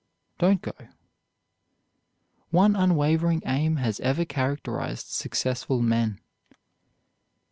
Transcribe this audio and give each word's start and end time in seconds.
Don't 0.39 0.63
go." 0.63 0.73
One 2.49 2.75
unwavering 2.75 3.43
aim 3.45 3.75
has 3.75 3.99
ever 3.99 4.25
characterized 4.25 5.09
successful 5.11 5.79
men. 5.83 6.19